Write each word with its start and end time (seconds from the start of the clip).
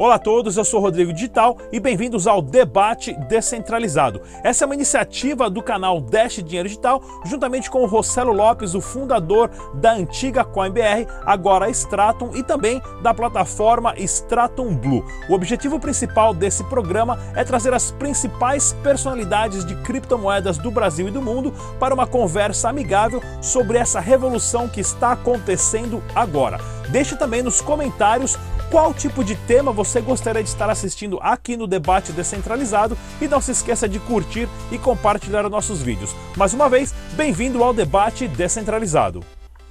Olá 0.00 0.14
a 0.14 0.18
todos, 0.18 0.56
eu 0.56 0.64
sou 0.64 0.80
Rodrigo 0.80 1.12
Digital 1.12 1.58
e 1.70 1.78
bem-vindos 1.78 2.26
ao 2.26 2.40
Debate 2.40 3.12
Descentralizado. 3.28 4.22
Essa 4.42 4.64
é 4.64 4.66
uma 4.66 4.74
iniciativa 4.74 5.50
do 5.50 5.62
canal 5.62 6.00
Dash 6.00 6.36
Dinheiro 6.36 6.70
Digital, 6.70 7.02
juntamente 7.26 7.68
com 7.68 7.82
o 7.82 7.86
Rossello 7.86 8.32
Lopes, 8.32 8.74
o 8.74 8.80
fundador 8.80 9.50
da 9.74 9.92
antiga 9.92 10.42
CoinBR, 10.42 11.06
agora 11.26 11.68
Stratum, 11.68 12.30
e 12.34 12.42
também 12.42 12.80
da 13.02 13.12
plataforma 13.12 13.92
Stratum 13.98 14.74
Blue. 14.74 15.04
O 15.28 15.34
objetivo 15.34 15.78
principal 15.78 16.32
desse 16.32 16.64
programa 16.64 17.18
é 17.36 17.44
trazer 17.44 17.74
as 17.74 17.90
principais 17.90 18.72
personalidades 18.82 19.66
de 19.66 19.74
criptomoedas 19.82 20.56
do 20.56 20.70
Brasil 20.70 21.08
e 21.08 21.10
do 21.10 21.20
mundo 21.20 21.52
para 21.78 21.92
uma 21.92 22.06
conversa 22.06 22.70
amigável 22.70 23.22
sobre 23.42 23.76
essa 23.76 24.00
revolução 24.00 24.66
que 24.66 24.80
está 24.80 25.12
acontecendo 25.12 26.02
agora. 26.14 26.58
Deixe 26.88 27.16
também 27.16 27.42
nos 27.42 27.60
comentários 27.60 28.38
qual 28.70 28.94
tipo 28.94 29.24
de 29.24 29.34
tema 29.34 29.72
você 29.72 30.00
gostaria 30.00 30.42
de 30.42 30.48
estar 30.48 30.70
assistindo 30.70 31.18
aqui 31.20 31.56
no 31.56 31.66
Debate 31.66 32.12
Descentralizado 32.12 32.96
e 33.20 33.26
não 33.26 33.40
se 33.40 33.50
esqueça 33.50 33.88
de 33.88 33.98
curtir 33.98 34.48
e 34.70 34.78
compartilhar 34.78 35.48
nossos 35.48 35.82
vídeos. 35.82 36.14
Mais 36.36 36.54
uma 36.54 36.68
vez, 36.68 36.94
bem-vindo 37.14 37.64
ao 37.64 37.74
Debate 37.74 38.28
Descentralizado. 38.28 39.24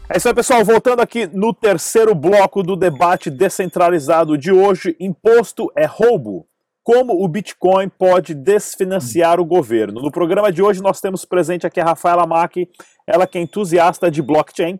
É 0.10 0.18
isso 0.18 0.28
aí, 0.28 0.34
pessoal. 0.34 0.66
Voltando 0.66 1.00
aqui 1.00 1.28
no 1.28 1.54
terceiro 1.54 2.14
bloco 2.14 2.62
do 2.62 2.76
debate 2.76 3.30
descentralizado 3.30 4.38
de 4.38 4.52
hoje: 4.52 4.98
imposto 5.00 5.72
é 5.76 5.86
roubo. 5.86 6.46
Como 6.84 7.24
o 7.24 7.28
Bitcoin 7.28 7.88
pode 7.88 8.34
desfinanciar 8.34 9.40
o 9.40 9.46
governo? 9.46 10.02
No 10.02 10.12
programa 10.12 10.52
de 10.52 10.62
hoje, 10.64 10.82
nós 10.82 11.00
temos 11.00 11.24
presente 11.24 11.68
aqui 11.68 11.80
a 11.80 11.86
Rafaela 11.86 12.26
Mack, 12.26 12.68
ela 13.06 13.28
que 13.28 13.38
é 13.38 13.42
entusiasta 13.42 14.10
de 14.10 14.22
blockchain. 14.22 14.80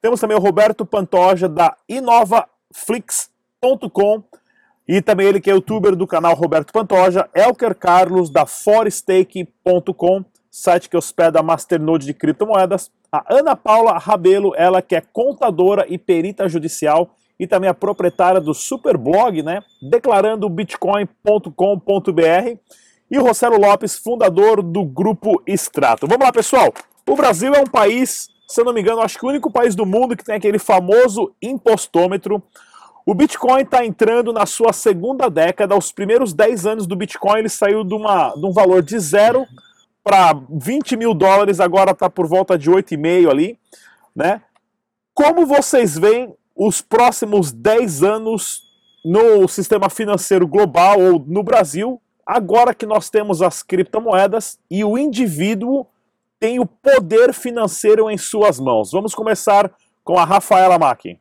Temos 0.00 0.18
também 0.18 0.36
o 0.36 0.40
Roberto 0.40 0.86
Pantoja, 0.86 1.46
da 1.46 1.76
InovaFlix, 1.86 3.28
Com, 3.62 4.24
e 4.88 5.02
também 5.02 5.26
ele 5.26 5.38
que 5.38 5.50
é 5.50 5.52
youtuber 5.52 5.94
do 5.94 6.06
canal 6.06 6.34
Roberto 6.34 6.72
Pantoja, 6.72 7.28
Elker 7.34 7.74
Carlos 7.74 8.30
da 8.30 8.46
forestake.com, 8.46 10.24
site 10.50 10.88
que 10.88 10.96
hospeda 10.96 11.42
Masternode 11.42 12.06
de 12.06 12.14
criptomoedas, 12.14 12.90
a 13.12 13.22
Ana 13.28 13.54
Paula 13.54 13.98
Rabelo, 13.98 14.54
ela 14.56 14.80
que 14.80 14.96
é 14.96 15.02
contadora 15.02 15.84
e 15.90 15.98
perita 15.98 16.48
judicial 16.48 17.14
e 17.38 17.46
também 17.46 17.68
a 17.68 17.74
proprietária 17.74 18.40
do 18.40 18.54
Superblog, 18.54 19.42
né, 19.42 19.62
declarando 19.82 20.48
bitcoin.com.br, 20.48 21.50
e 23.10 23.18
o 23.18 23.22
Rossello 23.22 23.60
Lopes, 23.60 23.98
fundador 23.98 24.62
do 24.62 24.84
grupo 24.84 25.42
Extrato. 25.46 26.06
Vamos 26.06 26.24
lá, 26.24 26.32
pessoal. 26.32 26.72
O 27.06 27.14
Brasil 27.14 27.52
é 27.54 27.60
um 27.60 27.66
país, 27.66 28.28
se 28.48 28.60
eu 28.60 28.64
não 28.64 28.72
me 28.72 28.80
engano, 28.80 29.02
acho 29.02 29.18
que 29.18 29.26
o 29.26 29.28
único 29.28 29.50
país 29.50 29.74
do 29.74 29.84
mundo 29.84 30.16
que 30.16 30.24
tem 30.24 30.36
aquele 30.36 30.58
famoso 30.58 31.34
impostômetro. 31.42 32.42
O 33.10 33.14
Bitcoin 33.14 33.62
está 33.62 33.84
entrando 33.84 34.32
na 34.32 34.46
sua 34.46 34.72
segunda 34.72 35.28
década. 35.28 35.76
Os 35.76 35.90
primeiros 35.90 36.32
10 36.32 36.64
anos 36.64 36.86
do 36.86 36.94
Bitcoin 36.94 37.40
ele 37.40 37.48
saiu 37.48 37.82
de, 37.82 37.92
uma, 37.92 38.32
de 38.36 38.46
um 38.46 38.52
valor 38.52 38.84
de 38.84 38.96
zero 39.00 39.48
para 40.04 40.32
20 40.48 40.96
mil 40.96 41.12
dólares, 41.12 41.58
agora 41.58 41.90
está 41.90 42.08
por 42.08 42.28
volta 42.28 42.56
de 42.56 42.70
8,5 42.70 43.28
ali. 43.28 43.58
Né? 44.14 44.40
Como 45.12 45.44
vocês 45.44 45.98
veem 45.98 46.32
os 46.54 46.80
próximos 46.80 47.50
10 47.50 48.04
anos 48.04 48.62
no 49.04 49.48
sistema 49.48 49.90
financeiro 49.90 50.46
global 50.46 51.00
ou 51.00 51.18
no 51.18 51.42
Brasil, 51.42 52.00
agora 52.24 52.72
que 52.72 52.86
nós 52.86 53.10
temos 53.10 53.42
as 53.42 53.60
criptomoedas 53.60 54.56
e 54.70 54.84
o 54.84 54.96
indivíduo 54.96 55.84
tem 56.38 56.60
o 56.60 56.64
poder 56.64 57.34
financeiro 57.34 58.08
em 58.08 58.16
suas 58.16 58.60
mãos? 58.60 58.92
Vamos 58.92 59.16
começar 59.16 59.68
com 60.04 60.16
a 60.16 60.24
Rafaela 60.24 60.78
Mack. 60.78 61.18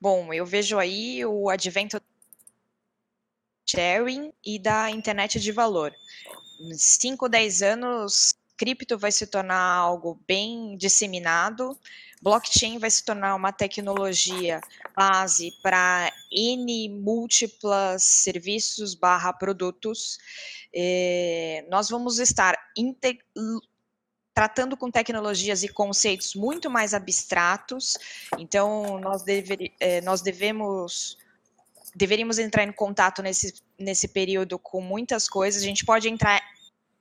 Bom, 0.00 0.32
eu 0.32 0.44
vejo 0.44 0.78
aí 0.78 1.24
o 1.24 1.48
advento 1.48 2.00
sharing 3.68 4.32
e 4.44 4.58
da 4.58 4.90
internet 4.90 5.40
de 5.40 5.50
valor. 5.52 5.92
Em 6.60 6.74
5, 6.74 7.28
10 7.28 7.62
anos, 7.62 8.34
cripto 8.56 8.98
vai 8.98 9.10
se 9.10 9.26
tornar 9.26 9.60
algo 9.60 10.20
bem 10.26 10.76
disseminado, 10.76 11.78
blockchain 12.22 12.78
vai 12.78 12.90
se 12.90 13.04
tornar 13.04 13.34
uma 13.34 13.52
tecnologia 13.52 14.60
base 14.96 15.50
para 15.62 16.12
N 16.30 16.88
múltiplas 16.88 18.02
serviços 18.02 18.94
barra 18.94 19.32
produtos. 19.32 20.18
É, 20.74 21.66
nós 21.70 21.88
vamos 21.88 22.18
estar 22.18 22.56
tratando 24.34 24.76
com 24.76 24.90
tecnologias 24.90 25.62
e 25.62 25.68
conceitos 25.68 26.34
muito 26.34 26.68
mais 26.68 26.92
abstratos, 26.92 27.96
então 28.36 28.98
nós, 28.98 29.22
dever, 29.22 29.72
é, 29.78 30.00
nós 30.00 30.20
devemos 30.20 31.16
deveríamos 31.94 32.40
entrar 32.40 32.64
em 32.64 32.72
contato 32.72 33.22
nesse, 33.22 33.54
nesse 33.78 34.08
período 34.08 34.58
com 34.58 34.80
muitas 34.80 35.28
coisas. 35.28 35.62
A 35.62 35.64
gente 35.64 35.84
pode 35.84 36.08
entrar 36.08 36.42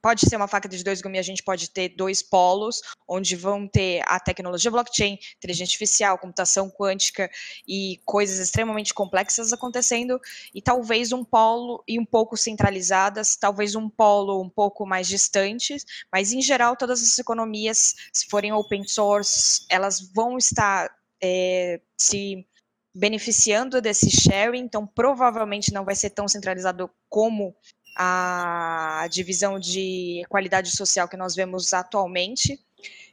pode 0.03 0.30
ser 0.30 0.36
uma 0.36 0.50
faca 0.50 0.68
de 0.68 0.84
dois 0.84 1.02
gumes, 1.02 1.22
a 1.22 1.24
gente 1.24 1.41
pode 1.41 1.69
ter 1.69 1.88
dois 1.88 2.22
polos, 2.22 2.81
onde 3.08 3.38
vão 3.38 3.66
ter 3.66 4.03
a 4.06 4.19
tecnologia 4.19 4.69
blockchain, 4.69 5.18
inteligência 5.38 5.72
artificial, 5.72 6.18
computação 6.18 6.69
quântica 6.69 7.31
e 7.66 8.02
coisas 8.03 8.38
extremamente 8.38 8.94
complexas 8.94 9.53
acontecendo, 9.53 10.19
e 10.53 10.62
talvez 10.62 11.13
um 11.13 11.24
polo 11.24 11.81
e 11.88 11.97
um 11.97 12.03
pouco 12.03 12.36
centralizadas, 12.36 13.38
talvez 13.38 13.75
um 13.75 13.90
polo 13.90 14.42
um 14.42 14.50
pouco 14.50 14.86
mais 14.86 15.08
distante, 15.08 15.78
mas 16.12 16.34
em 16.34 16.42
geral 16.42 16.75
todas 16.75 17.02
as 17.02 17.18
economias, 17.18 17.96
se 18.12 18.25
forem 18.28 18.52
open 18.52 18.86
source, 18.86 19.66
elas 19.69 20.02
vão 20.02 20.38
estar 20.38 20.94
é, 21.24 21.80
se 21.97 22.46
beneficiando 22.94 23.81
desse 23.81 24.12
sharing, 24.12 24.59
então 24.59 24.86
provavelmente 24.86 25.74
não 25.74 25.86
vai 25.86 25.96
ser 25.96 26.09
tão 26.09 26.28
centralizado 26.28 26.90
como 27.09 27.56
a 27.96 29.08
divisão 29.09 29.59
de 29.59 30.24
qualidade 30.30 30.76
social 30.76 31.08
que 31.08 31.18
nós 31.18 31.36
vemos 31.36 31.74
atualmente. 31.74 32.59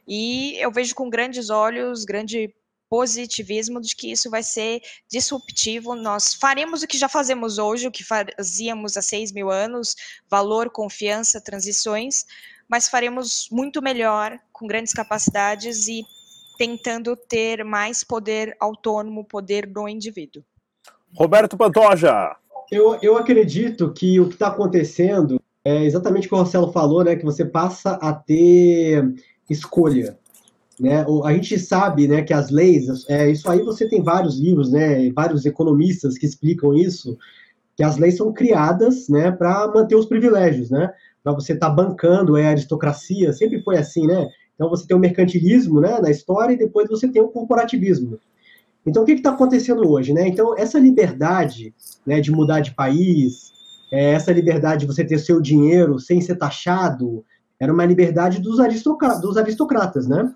E 0.07 0.55
eu 0.59 0.71
vejo 0.71 0.95
com 0.95 1.09
grandes 1.09 1.49
olhos, 1.49 2.03
grande 2.03 2.53
positivismo 2.89 3.79
de 3.79 3.95
que 3.95 4.11
isso 4.11 4.29
vai 4.29 4.43
ser 4.43 4.81
disruptivo. 5.09 5.95
Nós 5.95 6.33
faremos 6.33 6.83
o 6.83 6.87
que 6.87 6.97
já 6.97 7.07
fazemos 7.07 7.57
hoje, 7.57 7.87
o 7.87 7.91
que 7.91 8.03
fazíamos 8.03 8.97
há 8.97 9.01
seis 9.01 9.31
mil 9.31 9.49
anos, 9.49 9.95
valor, 10.29 10.69
confiança, 10.69 11.39
transições, 11.39 12.25
mas 12.67 12.89
faremos 12.89 13.47
muito 13.49 13.81
melhor, 13.81 14.37
com 14.51 14.67
grandes 14.67 14.91
capacidades 14.91 15.87
e 15.87 16.03
tentando 16.57 17.15
ter 17.15 17.63
mais 17.63 18.03
poder 18.03 18.55
autônomo, 18.59 19.23
poder 19.23 19.65
do 19.65 19.87
indivíduo. 19.87 20.43
Roberto 21.15 21.57
Pantoja. 21.57 22.35
Eu, 22.71 22.97
eu 23.01 23.17
acredito 23.17 23.91
que 23.91 24.17
o 24.19 24.27
que 24.27 24.35
está 24.35 24.47
acontecendo 24.47 25.41
é 25.63 25.83
exatamente 25.83 26.25
o 26.25 26.29
que 26.29 26.35
o 26.35 26.37
Marcelo 26.37 26.71
falou, 26.71 27.03
né? 27.03 27.17
Que 27.17 27.25
você 27.25 27.43
passa 27.43 27.91
a 27.95 28.13
ter 28.13 29.13
escolha. 29.49 30.17
Né? 30.79 31.05
A 31.25 31.33
gente 31.33 31.59
sabe 31.59 32.07
né, 32.07 32.23
que 32.23 32.33
as 32.33 32.49
leis, 32.49 32.87
é, 33.07 33.29
isso 33.29 33.47
aí 33.49 33.61
você 33.61 33.87
tem 33.87 34.01
vários 34.01 34.39
livros, 34.39 34.71
né, 34.71 35.11
vários 35.11 35.45
economistas 35.45 36.17
que 36.17 36.25
explicam 36.25 36.73
isso, 36.73 37.19
que 37.75 37.83
as 37.83 37.97
leis 37.97 38.17
são 38.17 38.33
criadas 38.33 39.07
né, 39.07 39.31
para 39.31 39.67
manter 39.67 39.95
os 39.95 40.07
privilégios, 40.07 40.71
né? 40.71 40.91
Para 41.23 41.33
você 41.33 41.53
estar 41.53 41.69
tá 41.69 41.75
bancando 41.75 42.35
é, 42.35 42.47
a 42.47 42.49
aristocracia, 42.51 43.31
sempre 43.31 43.61
foi 43.61 43.77
assim, 43.77 44.07
né? 44.07 44.27
Então 44.55 44.69
você 44.69 44.87
tem 44.87 44.97
o 44.97 44.99
mercantilismo 44.99 45.79
né, 45.79 45.99
na 45.99 46.09
história 46.09 46.53
e 46.53 46.57
depois 46.57 46.87
você 46.89 47.07
tem 47.07 47.21
o 47.21 47.27
corporativismo. 47.27 48.19
Então, 48.85 49.03
o 49.03 49.05
que 49.05 49.13
está 49.13 49.31
acontecendo 49.31 49.87
hoje? 49.87 50.13
Né? 50.13 50.27
Então, 50.27 50.57
essa 50.57 50.79
liberdade 50.79 51.73
né, 52.05 52.19
de 52.19 52.31
mudar 52.31 52.61
de 52.61 52.73
país, 52.73 53.51
é, 53.91 54.13
essa 54.13 54.31
liberdade 54.31 54.81
de 54.81 54.93
você 54.93 55.03
ter 55.03 55.19
seu 55.19 55.41
dinheiro 55.41 55.99
sem 55.99 56.19
ser 56.21 56.35
taxado, 56.35 57.23
era 57.59 57.71
uma 57.71 57.85
liberdade 57.85 58.41
dos, 58.41 58.59
aristocratas, 58.59 59.21
dos 59.21 59.37
aristocratas 59.37 60.07
né? 60.07 60.33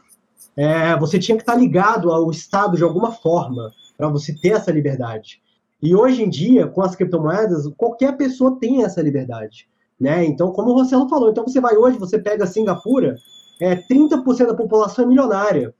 É, 0.56 0.98
você 0.98 1.18
tinha 1.18 1.36
que 1.36 1.42
estar 1.42 1.54
tá 1.54 1.60
ligado 1.60 2.12
ao 2.12 2.30
Estado 2.30 2.78
de 2.78 2.84
alguma 2.84 3.12
forma 3.12 3.72
para 3.98 4.08
você 4.08 4.34
ter 4.34 4.50
essa 4.50 4.72
liberdade. 4.72 5.42
E 5.82 5.96
hoje 5.96 6.24
em 6.24 6.30
dia, 6.30 6.68
com 6.68 6.82
as 6.82 6.96
criptomoedas, 6.96 7.68
qualquer 7.76 8.16
pessoa 8.16 8.58
tem 8.60 8.84
essa 8.84 9.02
liberdade. 9.02 9.68
Né? 10.00 10.26
Então, 10.26 10.52
como 10.52 10.72
o 10.72 10.74
Rossello 10.74 11.10
falou, 11.10 11.30
então 11.30 11.46
você 11.46 11.60
vai 11.60 11.76
hoje, 11.76 11.98
você 11.98 12.20
pega 12.20 12.46
Singapura, 12.46 13.18
é, 13.60 13.76
30% 13.76 14.48
da 14.48 14.54
população 14.54 15.06
é 15.06 15.08
milionária. 15.08 15.74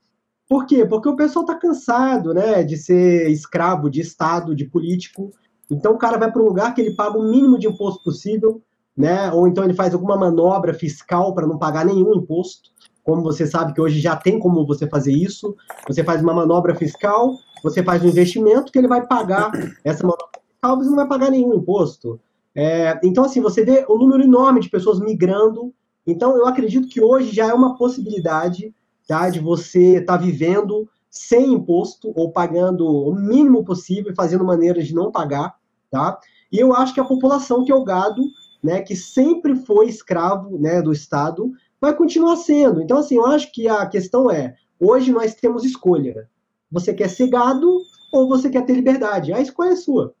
Por 0.48 0.64
quê? 0.66 0.84
Porque 0.84 1.08
o 1.08 1.16
pessoal 1.16 1.44
está 1.44 1.56
cansado, 1.56 2.32
né, 2.32 2.62
de 2.62 2.76
ser 2.76 3.28
escravo 3.30 3.90
de 3.90 4.00
Estado, 4.00 4.54
de 4.54 4.64
político. 4.64 5.32
Então 5.70 5.92
o 5.92 5.98
cara 5.98 6.18
vai 6.18 6.30
para 6.30 6.40
um 6.40 6.46
lugar 6.46 6.74
que 6.74 6.80
ele 6.80 6.94
paga 6.94 7.18
o 7.18 7.28
mínimo 7.28 7.58
de 7.58 7.66
imposto 7.66 8.02
possível, 8.04 8.62
né? 8.96 9.32
Ou 9.32 9.48
então 9.48 9.64
ele 9.64 9.74
faz 9.74 9.92
alguma 9.92 10.16
manobra 10.16 10.72
fiscal 10.72 11.34
para 11.34 11.46
não 11.46 11.58
pagar 11.58 11.84
nenhum 11.84 12.14
imposto. 12.14 12.70
Como 13.02 13.22
você 13.22 13.46
sabe 13.46 13.72
que 13.72 13.80
hoje 13.80 14.00
já 14.00 14.16
tem 14.16 14.38
como 14.38 14.66
você 14.66 14.86
fazer 14.88 15.12
isso. 15.12 15.56
Você 15.88 16.04
faz 16.04 16.22
uma 16.22 16.34
manobra 16.34 16.74
fiscal, 16.74 17.36
você 17.62 17.82
faz 17.82 18.02
um 18.02 18.08
investimento 18.08 18.70
que 18.70 18.78
ele 18.78 18.88
vai 18.88 19.04
pagar 19.04 19.50
essa 19.84 20.02
manobra 20.02 20.40
fiscal, 20.52 20.76
você 20.76 20.88
não 20.88 20.96
vai 20.96 21.08
pagar 21.08 21.30
nenhum 21.30 21.54
imposto. 21.54 22.20
É, 22.54 22.98
então, 23.04 23.24
assim, 23.24 23.40
você 23.40 23.64
vê 23.64 23.84
um 23.88 23.98
número 23.98 24.22
enorme 24.22 24.60
de 24.60 24.70
pessoas 24.70 24.98
migrando. 24.98 25.74
Então, 26.06 26.36
eu 26.36 26.46
acredito 26.46 26.88
que 26.88 27.02
hoje 27.02 27.34
já 27.34 27.48
é 27.48 27.52
uma 27.52 27.76
possibilidade 27.76 28.72
tá? 29.06 29.28
de 29.30 29.40
você 29.40 29.98
estar 29.98 30.18
tá 30.18 30.24
vivendo 30.24 30.88
sem 31.10 31.54
imposto 31.54 32.12
ou 32.14 32.30
pagando 32.30 32.86
o 32.86 33.14
mínimo 33.14 33.64
possível 33.64 34.12
e 34.12 34.14
fazendo 34.14 34.44
maneiras 34.44 34.86
de 34.86 34.94
não 34.94 35.10
pagar. 35.10 35.56
tá? 35.90 36.18
E 36.52 36.58
eu 36.58 36.74
acho 36.74 36.94
que 36.94 37.00
a 37.00 37.04
população 37.04 37.64
que 37.64 37.72
é 37.72 37.74
o 37.74 37.84
gado, 37.84 38.22
né, 38.62 38.82
que 38.82 38.94
sempre 38.94 39.56
foi 39.56 39.88
escravo, 39.88 40.58
né, 40.58 40.82
do 40.82 40.92
Estado, 40.92 41.50
vai 41.80 41.94
continuar 41.94 42.36
sendo. 42.36 42.82
Então, 42.82 42.98
assim, 42.98 43.16
eu 43.16 43.26
acho 43.26 43.50
que 43.52 43.68
a 43.68 43.86
questão 43.86 44.30
é, 44.30 44.56
hoje 44.78 45.12
nós 45.12 45.34
temos 45.34 45.64
escolha. 45.64 46.28
Você 46.70 46.92
quer 46.92 47.08
ser 47.08 47.28
gado 47.28 47.80
ou 48.12 48.28
você 48.28 48.50
quer 48.50 48.64
ter 48.64 48.74
liberdade? 48.74 49.32
A 49.32 49.40
escolha 49.40 49.72
é 49.72 49.76
sua. 49.76 50.14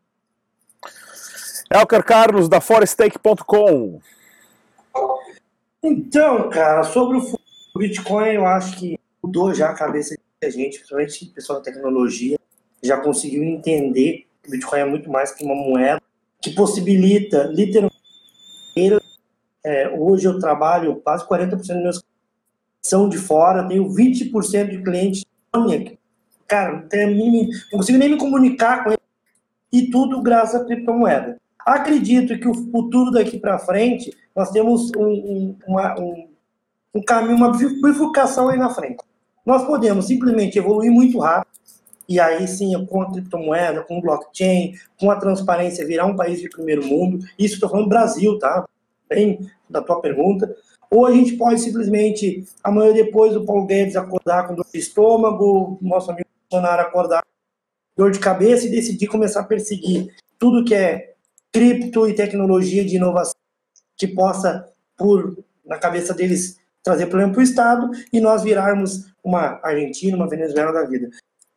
Elker 1.70 2.04
Carlos, 2.04 2.48
da 2.48 2.60
Forestake.com. 2.60 4.00
Então, 5.82 6.48
cara, 6.50 6.84
sobre 6.84 7.18
o 7.18 7.35
Bitcoin, 7.76 8.34
eu 8.34 8.46
acho 8.46 8.76
que 8.78 8.98
mudou 9.22 9.54
já 9.54 9.70
a 9.70 9.74
cabeça 9.74 10.14
de 10.14 10.20
muita 10.20 10.56
gente, 10.56 10.78
principalmente 10.78 11.24
o 11.24 11.34
pessoal 11.34 11.58
da 11.58 11.64
tecnologia, 11.64 12.38
já 12.82 12.98
conseguiu 12.98 13.42
entender 13.42 14.26
que 14.42 14.48
o 14.48 14.52
Bitcoin 14.52 14.80
é 14.80 14.84
muito 14.84 15.10
mais 15.10 15.32
que 15.32 15.44
uma 15.44 15.54
moeda 15.54 16.00
que 16.40 16.50
possibilita, 16.50 17.44
literalmente, 17.44 17.96
é, 19.64 19.88
hoje 19.88 20.26
eu 20.26 20.38
trabalho, 20.38 20.96
quase 20.96 21.26
40% 21.26 21.56
dos 21.56 21.68
meus 21.68 22.04
são 22.82 23.08
de 23.08 23.18
fora, 23.18 23.66
tenho 23.66 23.88
20% 23.88 24.70
de 24.70 24.82
clientes 24.82 25.24
cara, 26.46 26.72
não, 26.72 26.88
tenho, 26.88 27.48
não 27.72 27.78
consigo 27.78 27.98
nem 27.98 28.10
me 28.10 28.18
comunicar 28.18 28.84
com 28.84 28.90
eles, 28.90 29.02
e 29.72 29.90
tudo 29.90 30.22
graças 30.22 30.60
à 30.60 30.64
criptomoeda. 30.64 31.38
Acredito 31.58 32.38
que 32.38 32.48
o 32.48 32.54
futuro 32.54 33.10
daqui 33.10 33.38
para 33.38 33.58
frente, 33.58 34.16
nós 34.34 34.50
temos 34.50 34.90
um, 34.96 35.02
um, 35.02 35.58
uma, 35.66 35.98
um, 35.98 36.25
um 36.96 37.02
caminho, 37.02 37.36
uma 37.36 37.52
bifurcação 37.52 38.48
aí 38.48 38.58
na 38.58 38.70
frente. 38.70 39.04
Nós 39.44 39.64
podemos 39.64 40.06
simplesmente 40.06 40.58
evoluir 40.58 40.90
muito 40.90 41.18
rápido, 41.18 41.54
e 42.08 42.18
aí 42.18 42.48
sim, 42.48 42.72
com 42.86 43.02
a 43.02 43.12
criptomoeda, 43.12 43.82
com 43.82 43.98
o 43.98 44.00
blockchain, 44.00 44.74
com 44.98 45.10
a 45.10 45.16
transparência, 45.16 45.86
virar 45.86 46.06
um 46.06 46.16
país 46.16 46.40
de 46.40 46.48
primeiro 46.48 46.84
mundo. 46.84 47.18
Isso 47.38 47.54
estou 47.54 47.68
falando 47.68 47.88
Brasil, 47.88 48.38
tá? 48.38 48.64
Bem 49.08 49.40
da 49.68 49.82
tua 49.82 50.00
pergunta. 50.00 50.54
Ou 50.90 51.04
a 51.04 51.12
gente 51.12 51.36
pode 51.36 51.60
simplesmente, 51.60 52.44
amanhã 52.62 52.92
depois, 52.92 53.36
o 53.36 53.44
Paulo 53.44 53.66
Guedes 53.66 53.96
acordar 53.96 54.46
com 54.46 54.54
dor 54.54 54.66
de 54.72 54.78
estômago, 54.78 55.78
nosso 55.82 56.10
amigo 56.10 56.28
Bolsonaro 56.48 56.82
acordar 56.82 57.22
com 57.22 58.02
dor 58.02 58.10
de 58.12 58.20
cabeça 58.20 58.66
e 58.66 58.70
decidir 58.70 59.08
começar 59.08 59.40
a 59.40 59.44
perseguir 59.44 60.14
tudo 60.38 60.64
que 60.64 60.74
é 60.74 61.14
cripto 61.52 62.06
e 62.08 62.14
tecnologia 62.14 62.84
de 62.84 62.96
inovação 62.96 63.34
que 63.96 64.06
possa, 64.06 64.68
por 64.96 65.36
na 65.64 65.76
cabeça 65.76 66.14
deles, 66.14 66.56
trazer 66.86 67.06
problema 67.06 67.32
para 67.32 67.40
o 67.40 67.42
Estado 67.42 67.90
e 68.12 68.20
nós 68.20 68.44
virarmos 68.44 69.06
uma 69.22 69.58
Argentina, 69.60 70.16
uma 70.16 70.28
Venezuela 70.28 70.72
da 70.72 70.84
vida. 70.84 71.10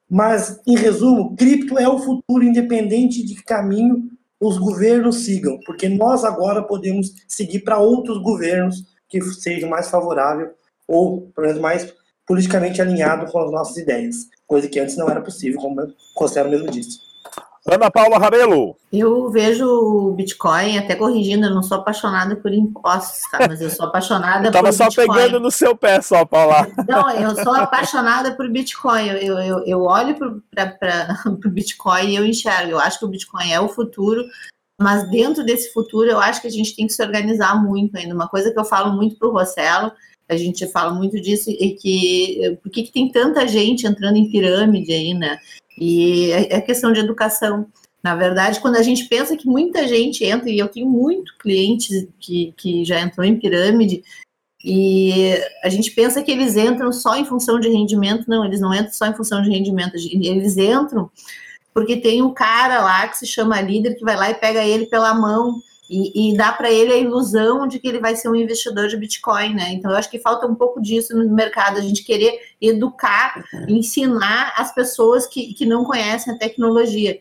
Mas, 0.10 0.60
em 0.66 0.76
resumo, 0.76 1.36
cripto 1.36 1.78
é 1.78 1.88
o 1.88 2.00
futuro 2.00 2.44
independente 2.44 3.24
de 3.24 3.36
que 3.36 3.44
caminho 3.44 4.10
os 4.42 4.58
governos 4.58 5.26
sigam, 5.26 5.60
porque 5.68 5.88
nós 5.88 6.24
agora 6.26 6.64
podemos 6.64 7.14
seguir 7.28 7.60
para 7.60 7.78
outros 7.78 8.18
governos 8.24 8.84
que 9.08 9.22
sejam 9.22 9.70
mais 9.70 9.88
favoráveis 9.88 10.50
ou, 10.88 11.30
pelo 11.36 11.46
menos, 11.46 11.62
mais 11.62 11.94
politicamente 12.26 12.82
alinhado 12.82 13.32
com 13.32 13.38
as 13.38 13.52
nossas 13.52 13.78
ideias, 13.78 14.16
coisa 14.48 14.68
que 14.68 14.80
antes 14.80 14.98
não 14.98 15.08
era 15.08 15.22
possível, 15.22 15.60
como 15.60 15.80
o 15.80 15.94
Costello 16.16 16.50
mesmo 16.50 16.72
disse. 16.72 16.98
Ana 17.68 17.92
Paula 17.92 18.18
Rabelo. 18.18 18.76
Eu 18.92 19.30
vejo 19.30 19.66
o 19.66 20.12
Bitcoin, 20.14 20.78
até 20.78 20.96
corrigindo, 20.96 21.46
eu 21.46 21.54
não 21.54 21.62
sou 21.62 21.78
apaixonada 21.78 22.36
por 22.36 22.52
impostos, 22.54 23.22
tá? 23.30 23.48
Mas 23.48 23.62
eu 23.62 23.70
sou 23.70 23.86
apaixonada 23.86 24.52
por 24.52 24.52
Bitcoin. 24.52 24.52
Tava 24.52 24.72
só 24.72 24.90
pegando 24.90 25.40
no 25.40 25.52
seu 25.52 25.76
pé 25.76 26.02
só, 26.02 26.26
Paula. 26.26 26.68
Não, 26.88 27.10
eu 27.12 27.36
sou 27.44 27.54
apaixonada 27.54 28.32
por 28.32 28.50
Bitcoin. 28.50 29.08
Eu, 29.10 29.40
eu, 29.40 29.64
eu 29.66 29.82
olho 29.84 30.16
para 30.16 31.18
o 31.28 31.50
Bitcoin 31.50 32.08
e 32.08 32.16
eu 32.16 32.26
enxergo. 32.26 32.72
Eu 32.72 32.80
acho 32.80 32.98
que 33.00 33.06
o 33.06 33.10
Bitcoin 33.10 33.52
é 33.52 33.60
o 33.60 33.70
futuro, 33.70 34.24
mas 34.80 35.10
dentro 35.10 35.44
desse 35.44 35.74
futuro 35.74 36.10
eu 36.10 36.20
acho 36.20 36.42
que 36.42 36.48
a 36.48 36.52
gente 36.52 36.76
tem 36.76 36.88
que 36.88 36.94
se 36.94 37.04
organizar 37.04 37.62
muito 37.62 37.98
ainda. 37.98 38.16
Uma 38.16 38.30
coisa 38.30 38.52
que 38.52 38.60
eu 38.60 38.64
falo 38.64 38.96
muito 38.96 39.18
para 39.18 39.28
o 39.28 39.32
Rossello, 39.32 39.92
a 40.30 40.38
gente 40.38 40.66
fala 40.68 40.94
muito 40.94 41.20
disso, 41.20 41.50
é 41.50 41.70
que 41.70 42.58
por 42.64 42.72
que, 42.72 42.84
que 42.84 42.92
tem 42.92 43.12
tanta 43.12 43.48
gente 43.48 43.86
entrando 43.86 44.16
em 44.16 44.30
pirâmide 44.30 44.94
aí, 44.94 45.14
né? 45.14 45.38
E 45.78 46.32
é, 46.32 46.56
é 46.56 46.62
questão 46.62 46.94
de 46.94 47.00
educação. 47.00 47.68
Na 48.02 48.16
verdade, 48.16 48.62
quando 48.62 48.78
a 48.78 48.82
gente 48.82 49.06
pensa 49.06 49.36
que 49.36 49.48
muita 49.48 49.88
gente 49.88 50.24
entra, 50.24 50.50
e 50.50 50.58
eu 50.58 50.70
tenho 50.70 50.88
muito 50.88 51.38
clientes 51.38 52.08
que, 52.20 52.54
que 52.56 52.86
já 52.86 53.02
entrou 53.02 53.26
em 53.26 53.38
pirâmide, 53.38 54.04
e 54.64 55.34
a 55.64 55.70
gente 55.70 55.92
pensa 55.92 56.22
que 56.22 56.32
eles 56.32 56.56
entram 56.56 56.92
só 56.92 57.18
em 57.18 57.26
função 57.26 57.60
de 57.60 57.70
rendimento, 57.70 58.26
não, 58.28 58.46
eles 58.46 58.62
não 58.62 58.74
entram 58.74 58.94
só 58.94 59.08
em 59.08 59.16
função 59.16 59.42
de 59.42 59.50
rendimento, 59.50 59.96
eles 59.96 60.58
entram 60.58 61.10
porque 61.74 61.98
tem 61.98 62.22
um 62.22 62.34
cara 62.34 62.82
lá 62.82 63.08
que 63.08 63.18
se 63.18 63.28
chama 63.28 63.62
líder 63.62 63.96
que 63.96 64.04
vai 64.04 64.16
lá 64.16 64.30
e 64.30 64.36
pega 64.36 64.64
ele 64.64 64.86
pela 64.86 65.14
mão 65.14 65.62
e, 65.90 66.32
e 66.32 66.38
dá 66.38 66.52
para 66.52 66.72
ele 66.72 66.94
a 66.94 66.98
ilusão 66.98 67.68
de 67.68 67.80
que 67.80 67.88
ele 67.88 68.00
vai 68.00 68.16
ser 68.16 68.30
um 68.30 68.36
investidor 68.36 68.88
de 68.88 68.96
Bitcoin, 68.96 69.56
né? 69.56 69.72
Então, 69.72 69.90
eu 69.90 69.98
acho 69.98 70.10
que 70.10 70.20
falta 70.20 70.46
um 70.46 70.54
pouco 70.54 70.80
disso 70.80 71.18
no 71.18 71.28
mercado, 71.34 71.78
a 71.78 71.82
gente 71.82 72.04
querer 72.04 72.40
educar, 72.62 73.44
ensinar 73.68 74.54
as 74.56 74.74
pessoas 74.74 75.26
que, 75.26 75.54
que 75.54 75.66
não 75.66 75.84
conhecem 75.84 76.34
a 76.34 76.38
tecnologia. 76.38 77.20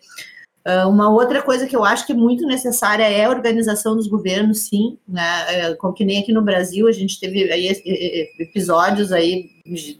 Uh, 0.68 0.86
uma 0.86 1.08
outra 1.08 1.40
coisa 1.40 1.66
que 1.66 1.74
eu 1.74 1.82
acho 1.82 2.04
que 2.04 2.12
é 2.12 2.14
muito 2.14 2.46
necessária 2.46 3.02
é 3.02 3.24
a 3.24 3.30
organização 3.30 3.96
dos 3.96 4.06
governos, 4.06 4.68
sim, 4.68 4.98
né? 5.08 5.74
como 5.76 5.94
que 5.94 6.04
nem 6.04 6.20
aqui 6.20 6.30
no 6.30 6.42
Brasil, 6.42 6.86
a 6.86 6.92
gente 6.92 7.18
teve 7.18 7.50
aí 7.50 7.68
episódios 8.38 9.10
aí 9.10 9.48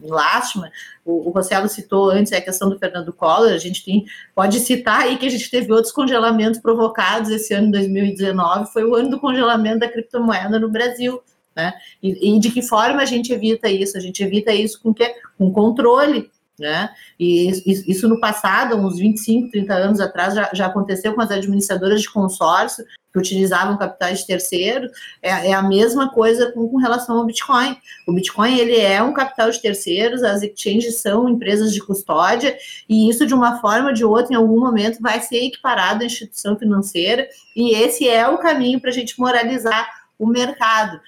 lástima, 0.03 0.71
o, 1.07 1.29
o 1.29 1.31
Rossello 1.31 1.71
citou 1.71 2.11
antes 2.11 2.35
a 2.35 2.41
questão 2.43 2.69
do 2.69 2.79
Fernando 2.79 3.15
Collor, 3.15 3.53
a 3.53 3.59
gente 3.59 3.83
tem, 3.83 4.05
pode 4.35 4.61
citar 4.61 5.01
aí 5.03 5.17
que 5.17 5.25
a 5.25 5.31
gente 5.31 5.51
teve 5.51 5.73
outros 5.73 5.91
congelamentos 5.91 6.61
provocados 6.61 7.31
esse 7.31 7.55
ano 7.55 7.73
2019, 7.73 8.71
foi 8.71 8.85
o 8.85 8.95
ano 8.95 9.09
do 9.09 9.19
congelamento 9.19 9.79
da 9.79 9.89
criptomoeda 9.89 10.59
no 10.59 10.69
Brasil, 10.69 11.23
né? 11.57 11.73
E, 12.03 12.37
e 12.37 12.39
de 12.39 12.51
que 12.51 12.61
forma 12.61 13.01
a 13.01 13.07
gente 13.07 13.33
evita 13.33 13.71
isso? 13.71 13.97
A 13.97 14.01
gente 14.01 14.23
evita 14.23 14.53
isso 14.53 14.81
com 14.83 14.93
que? 14.93 15.15
Com 15.39 15.51
controle, 15.51 16.31
né? 16.59 16.91
E 17.19 17.49
isso 17.87 18.09
no 18.09 18.21
passado, 18.21 18.77
uns 18.77 18.99
25, 18.99 19.51
30 19.51 19.75
anos 19.75 20.01
atrás, 20.01 20.35
já, 20.35 20.51
já 20.53 20.67
aconteceu 20.67 21.15
com 21.15 21.21
as 21.21 21.31
administradoras 21.31 22.03
de 22.03 22.11
consórcio 22.11 22.85
que 23.13 23.19
utilizavam 23.19 23.79
capitais 23.79 24.21
de 24.21 24.27
terceiros. 24.27 24.91
É, 25.23 25.51
é 25.51 25.53
a 25.53 25.63
mesma 25.63 26.11
coisa 26.11 26.53
com, 26.53 26.69
com, 26.69 26.77
relação 26.77 27.19
ao 27.19 27.25
Bitcoin. 27.25 27.77
O 28.07 28.13
Bitcoin 28.13 28.59
ele 28.59 28.77
é 28.79 29.03
um 29.03 29.13
capital 29.13 29.51
de 29.51 29.61
terceiros, 29.61 30.23
as 30.23 30.43
exchanges 30.43 31.01
são 31.01 31.29
empresas 31.29 31.73
de 31.73 31.81
custódia, 31.81 32.57
e 32.89 33.09
isso, 33.09 33.27
de 33.27 33.35
uma 33.35 33.61
forma 33.61 33.89
ou 33.89 33.95
de 33.95 34.05
outra, 34.05 34.33
em 34.33 34.37
algum 34.37 34.61
momento, 34.61 35.01
vai 35.01 35.21
ser 35.21 35.45
equiparado 35.45 36.03
à 36.03 36.07
instituição 36.07 36.57
financeira, 36.59 37.27
e 37.57 37.75
esse 37.75 38.09
é 38.09 38.27
o 38.29 38.39
caminho 38.39 38.81
para 38.81 38.91
a 38.91 38.95
gente 38.95 39.19
moralizar 39.19 39.89
o 40.19 40.27
mercado 40.27 41.01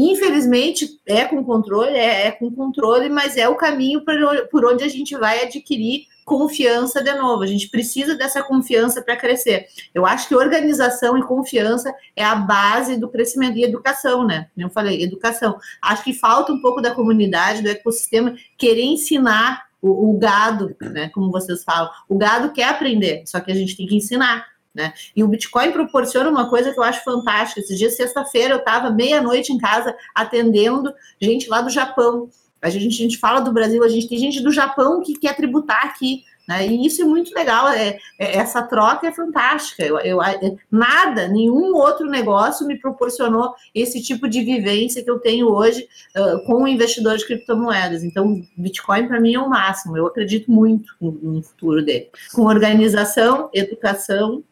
infelizmente, 0.00 0.88
é 1.06 1.24
com 1.24 1.44
controle, 1.44 1.96
é, 1.96 2.28
é, 2.28 2.30
com 2.30 2.50
controle, 2.50 3.08
mas 3.08 3.36
é 3.36 3.48
o 3.48 3.56
caminho 3.56 4.02
por 4.50 4.64
onde 4.64 4.82
a 4.82 4.88
gente 4.88 5.14
vai 5.16 5.42
adquirir 5.42 6.06
confiança 6.24 7.02
de 7.02 7.12
novo. 7.14 7.42
A 7.42 7.46
gente 7.46 7.68
precisa 7.68 8.14
dessa 8.14 8.42
confiança 8.42 9.02
para 9.02 9.16
crescer. 9.16 9.66
Eu 9.94 10.06
acho 10.06 10.28
que 10.28 10.34
organização 10.34 11.18
e 11.18 11.22
confiança 11.22 11.94
é 12.16 12.24
a 12.24 12.34
base 12.34 12.96
do 12.96 13.08
crescimento 13.08 13.58
e 13.58 13.64
educação, 13.64 14.24
né? 14.24 14.48
Eu 14.56 14.70
falei, 14.70 15.02
educação. 15.02 15.58
Acho 15.82 16.04
que 16.04 16.14
falta 16.14 16.52
um 16.52 16.60
pouco 16.62 16.80
da 16.80 16.94
comunidade, 16.94 17.62
do 17.62 17.68
ecossistema, 17.68 18.34
querer 18.56 18.84
ensinar 18.84 19.66
o, 19.82 20.10
o 20.10 20.18
gado, 20.18 20.74
né? 20.80 21.10
Como 21.10 21.30
vocês 21.30 21.64
falam. 21.64 21.90
O 22.08 22.16
gado 22.16 22.52
quer 22.52 22.68
aprender, 22.68 23.24
só 23.26 23.40
que 23.40 23.50
a 23.50 23.54
gente 23.54 23.76
tem 23.76 23.86
que 23.86 23.96
ensinar. 23.96 24.46
Né? 24.74 24.92
E 25.14 25.22
o 25.22 25.28
Bitcoin 25.28 25.70
proporciona 25.70 26.30
uma 26.30 26.48
coisa 26.48 26.72
que 26.72 26.78
eu 26.78 26.82
acho 26.82 27.04
fantástica. 27.04 27.60
Esse 27.60 27.76
dia, 27.76 27.90
sexta-feira, 27.90 28.54
eu 28.54 28.58
estava 28.58 28.90
meia-noite 28.90 29.52
em 29.52 29.58
casa 29.58 29.94
atendendo 30.14 30.92
gente 31.20 31.48
lá 31.48 31.60
do 31.60 31.70
Japão. 31.70 32.30
A 32.60 32.70
gente, 32.70 32.86
a 32.86 32.90
gente 32.90 33.18
fala 33.18 33.40
do 33.40 33.52
Brasil, 33.52 33.82
a 33.82 33.88
gente 33.88 34.08
tem 34.08 34.18
gente 34.18 34.40
do 34.40 34.50
Japão 34.50 35.02
que 35.02 35.14
quer 35.14 35.36
tributar 35.36 35.84
aqui. 35.84 36.22
Né? 36.48 36.66
E 36.66 36.86
isso 36.86 37.02
é 37.02 37.04
muito 37.04 37.32
legal, 37.34 37.68
é, 37.68 37.98
é 38.18 38.36
essa 38.36 38.62
troca 38.62 39.06
é 39.06 39.12
fantástica. 39.12 39.84
Eu, 39.84 39.98
eu, 39.98 40.22
é, 40.22 40.38
nada, 40.70 41.28
nenhum 41.28 41.74
outro 41.74 42.08
negócio 42.08 42.66
me 42.66 42.78
proporcionou 42.78 43.54
esse 43.74 44.02
tipo 44.02 44.28
de 44.28 44.42
vivência 44.42 45.04
que 45.04 45.10
eu 45.10 45.20
tenho 45.20 45.48
hoje 45.48 45.86
uh, 46.16 46.44
com 46.46 46.62
o 46.62 46.68
investidor 46.68 47.16
de 47.16 47.26
criptomoedas. 47.26 48.02
Então, 48.02 48.42
Bitcoin 48.56 49.06
para 49.06 49.20
mim 49.20 49.34
é 49.34 49.38
o 49.38 49.48
máximo, 49.48 49.96
eu 49.96 50.06
acredito 50.06 50.50
muito 50.50 50.92
no, 51.00 51.12
no 51.12 51.42
futuro 51.42 51.84
dele. 51.84 52.10
Com 52.34 52.42
organização, 52.42 53.48
educação 53.52 54.42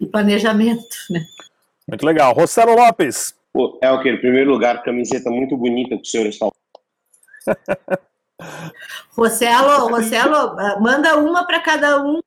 e 0.00 0.06
planejamento. 0.06 0.96
Né? 1.10 1.24
Muito 1.88 2.04
legal. 2.04 2.32
Rossello 2.32 2.74
Lopes. 2.74 3.34
Pô, 3.52 3.78
Elker, 3.82 4.14
em 4.14 4.20
primeiro 4.20 4.50
lugar, 4.50 4.82
camiseta 4.82 5.30
muito 5.30 5.56
bonita 5.56 5.96
que 5.96 6.02
o 6.02 6.04
senhor 6.04 6.26
está. 6.26 6.48
Rossello, 9.16 9.88
Rossello, 9.88 10.56
manda 10.80 11.16
uma 11.16 11.46
para 11.46 11.60
cada 11.60 12.02
um. 12.02 12.20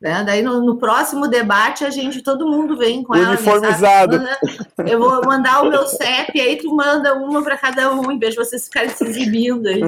Né? 0.00 0.24
Daí 0.24 0.42
no, 0.42 0.60
no, 0.60 0.78
próximo 0.78 1.28
debate 1.28 1.84
a 1.84 1.90
gente, 1.90 2.22
todo 2.22 2.50
mundo 2.50 2.76
vem 2.76 3.04
com 3.04 3.12
Uniformizado. 3.12 4.16
ela. 4.16 4.24
Uniformizado. 4.24 4.90
Eu 4.90 4.98
vou 4.98 5.24
mandar 5.24 5.62
o 5.62 5.70
meu 5.70 5.86
CEP, 5.86 6.40
aí 6.40 6.56
tu 6.56 6.74
manda 6.74 7.14
uma 7.14 7.40
para 7.44 7.56
cada 7.56 7.94
um, 7.94 8.10
em 8.10 8.18
vez 8.18 8.34
de 8.34 8.40
vocês 8.40 8.64
ficarem 8.64 8.90
se 8.90 9.04
exibindo 9.04 9.68
aí. 9.68 9.82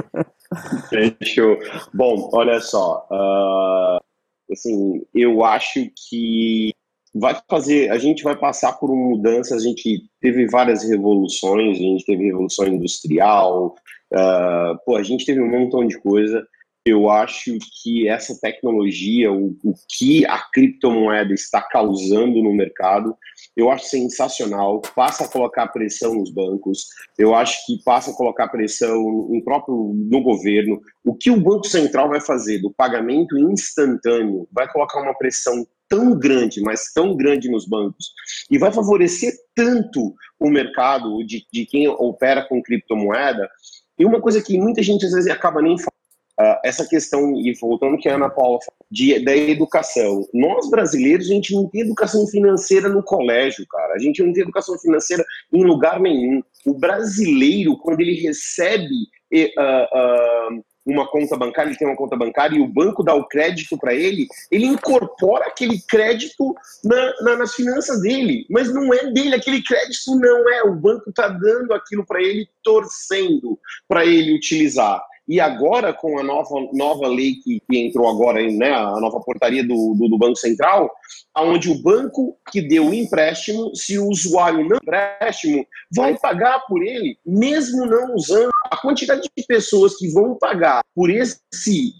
Fechou. 0.89 1.59
Bom, 1.93 2.29
olha 2.31 2.61
só. 2.61 3.05
Uh, 3.11 4.53
assim, 4.53 5.05
eu 5.13 5.43
acho 5.43 5.85
que 6.09 6.73
vai 7.15 7.39
fazer, 7.49 7.89
a 7.91 7.97
gente 7.97 8.23
vai 8.23 8.35
passar 8.35 8.73
por 8.73 8.93
mudanças, 8.93 9.63
a 9.63 9.65
gente 9.65 10.03
teve 10.19 10.47
várias 10.47 10.83
revoluções, 10.83 11.77
a 11.77 11.81
gente 11.81 12.05
teve 12.05 12.25
revolução 12.25 12.67
industrial, 12.67 13.73
uh, 14.13 14.77
pô, 14.85 14.97
a 14.97 15.03
gente 15.03 15.25
teve 15.25 15.39
um 15.39 15.49
montão 15.49 15.87
de 15.87 15.97
coisa. 15.97 16.45
Eu 16.85 17.09
acho 17.09 17.57
que 17.81 18.07
essa 18.07 18.39
tecnologia, 18.39 19.31
o, 19.31 19.57
o 19.63 19.73
que 19.89 20.23
a 20.27 20.37
criptomoeda 20.53 21.33
está 21.33 21.59
causando 21.59 22.43
no 22.43 22.53
mercado, 22.53 23.17
eu 23.57 23.71
acho 23.71 23.87
sensacional. 23.87 24.81
Passa 24.95 25.25
a 25.25 25.27
colocar 25.27 25.67
pressão 25.69 26.13
nos 26.13 26.31
bancos, 26.31 26.85
eu 27.17 27.33
acho 27.33 27.65
que 27.65 27.83
passa 27.83 28.11
a 28.11 28.13
colocar 28.13 28.49
pressão 28.49 29.01
no 29.01 29.43
próprio 29.43 29.93
no 29.95 30.21
governo. 30.21 30.79
O 31.03 31.15
que 31.15 31.31
o 31.31 31.41
Banco 31.41 31.65
Central 31.65 32.07
vai 32.07 32.21
fazer 32.21 32.59
do 32.59 32.71
pagamento 32.71 33.35
instantâneo 33.35 34.47
vai 34.51 34.71
colocar 34.71 35.01
uma 35.01 35.17
pressão 35.17 35.65
tão 35.89 36.17
grande, 36.17 36.61
mas 36.61 36.91
tão 36.93 37.15
grande 37.15 37.49
nos 37.49 37.67
bancos, 37.67 38.11
e 38.49 38.57
vai 38.57 38.71
favorecer 38.71 39.33
tanto 39.55 40.13
o 40.39 40.49
mercado 40.49 41.23
de, 41.25 41.45
de 41.51 41.65
quem 41.65 41.87
opera 41.87 42.43
com 42.47 42.61
criptomoeda. 42.61 43.49
E 43.97 44.05
uma 44.05 44.21
coisa 44.21 44.41
que 44.41 44.57
muita 44.57 44.83
gente 44.83 45.05
às 45.05 45.11
vezes 45.11 45.31
acaba 45.31 45.61
nem 45.61 45.77
falando, 45.77 45.91
uh, 46.39 46.59
essa 46.63 46.87
questão, 46.87 47.35
e 47.35 47.53
voltando 47.59 47.97
que 47.97 48.09
a 48.09 48.15
Ana 48.15 48.29
Paula 48.29 48.59
falou, 48.59 48.85
de, 48.91 49.19
da 49.19 49.35
educação. 49.35 50.25
Nós 50.33 50.69
brasileiros, 50.69 51.29
a 51.29 51.33
gente 51.33 51.53
não 51.53 51.67
tem 51.67 51.81
educação 51.81 52.25
financeira 52.27 52.89
no 52.89 53.03
colégio, 53.03 53.65
cara. 53.67 53.93
A 53.93 53.99
gente 53.99 54.21
não 54.23 54.31
tem 54.33 54.43
educação 54.43 54.77
financeira 54.79 55.23
em 55.53 55.63
lugar 55.63 55.99
nenhum. 55.99 56.41
O 56.65 56.73
brasileiro, 56.73 57.77
quando 57.77 58.01
ele 58.01 58.15
recebe 58.21 58.93
uh, 59.33 60.57
uh, 60.57 60.63
uma 60.85 61.07
conta 61.07 61.35
bancária, 61.35 61.69
ele 61.69 61.77
tem 61.77 61.87
uma 61.87 61.97
conta 61.97 62.15
bancária 62.15 62.55
e 62.55 62.61
o 62.61 62.67
banco 62.67 63.03
dá 63.03 63.15
o 63.15 63.27
crédito 63.27 63.77
para 63.77 63.93
ele, 63.93 64.27
ele 64.51 64.65
incorpora 64.65 65.47
aquele 65.47 65.81
crédito 65.87 66.55
na, 66.83 67.13
na, 67.21 67.37
nas 67.37 67.55
finanças 67.55 68.01
dele, 68.01 68.45
mas 68.49 68.71
não 68.71 68.93
é 68.93 69.11
dele, 69.11 69.35
aquele 69.35 69.63
crédito 69.63 70.15
não 70.15 70.49
é, 70.49 70.63
o 70.63 70.75
banco 70.75 71.09
está 71.09 71.27
dando 71.27 71.73
aquilo 71.73 72.05
para 72.05 72.21
ele, 72.21 72.47
torcendo 72.63 73.59
para 73.87 74.05
ele 74.05 74.35
utilizar. 74.35 75.03
E 75.27 75.39
agora, 75.39 75.91
com 75.91 76.19
a 76.19 76.23
nova, 76.23 76.55
nova 76.71 77.07
lei 77.07 77.35
que, 77.43 77.59
que 77.59 77.79
entrou 77.79 78.07
agora, 78.07 78.41
né, 78.51 78.71
a 78.71 78.99
nova 78.99 79.19
portaria 79.21 79.63
do, 79.63 79.95
do, 79.95 80.07
do, 80.07 80.17
Banco 80.17 80.35
Central, 80.35 80.91
onde 81.37 81.69
o 81.69 81.81
banco 81.81 82.37
que 82.51 82.61
deu 82.61 82.87
o 82.87 82.93
empréstimo, 82.93 83.75
se 83.75 83.97
o 83.97 84.07
usuário 84.07 84.67
não 84.67 84.77
empréstimo, 84.77 85.65
vai 85.95 86.15
pagar 86.17 86.59
por 86.67 86.83
ele, 86.83 87.17
mesmo 87.25 87.85
não 87.85 88.13
usando. 88.13 88.51
A 88.69 88.77
quantidade 88.77 89.21
de 89.35 89.45
pessoas 89.47 89.97
que 89.97 90.11
vão 90.13 90.37
pagar 90.37 90.83
por 90.93 91.09
esse, 91.09 91.39